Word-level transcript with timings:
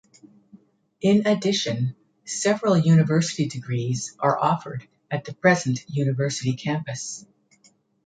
In 1.01 1.27
addition, 1.27 1.95
several 2.25 2.75
university 2.75 3.47
degrees 3.47 4.15
are 4.17 4.35
offered 4.35 4.87
at 5.11 5.25
the 5.25 5.33
present 5.35 5.85
university 5.87 6.53
campus. 6.55 7.23